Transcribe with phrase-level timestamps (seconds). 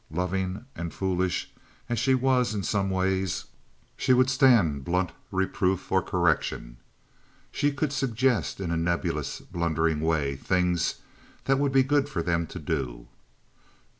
[0.09, 1.51] Loving and foolish
[1.87, 3.45] as she was in some ways,
[3.95, 6.77] she would stand blunt reproof or correction.
[7.51, 10.95] She could suggest in a nebulous, blundering way things
[11.45, 13.09] that would be good for them to do.